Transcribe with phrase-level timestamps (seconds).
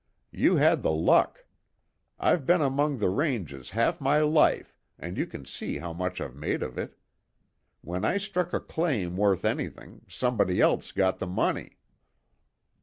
[0.31, 1.45] "You had the luck.
[2.19, 6.33] I've been among the ranges half my life, and you can see how much I've
[6.33, 6.97] made of it.
[7.81, 11.77] When I struck a claim worth anything, somebody else got the money."